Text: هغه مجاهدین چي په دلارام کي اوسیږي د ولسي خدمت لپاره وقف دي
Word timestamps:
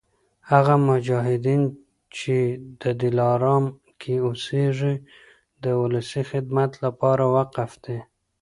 هغه 0.51 0.73
مجاهدین 0.89 1.61
چي 2.17 2.37
په 2.79 2.89
دلارام 3.01 3.65
کي 4.01 4.13
اوسیږي 4.27 4.93
د 5.63 5.65
ولسي 5.81 6.21
خدمت 6.31 6.71
لپاره 6.85 7.23
وقف 7.35 7.71
دي 7.85 7.99